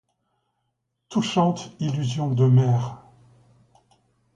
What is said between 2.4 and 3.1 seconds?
mère!